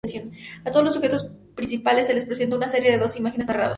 [0.65, 3.69] A todos los sujetos participantes se les presentó una serie de doce imágenes narradas.